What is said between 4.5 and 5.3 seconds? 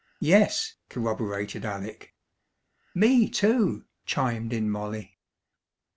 in Molly.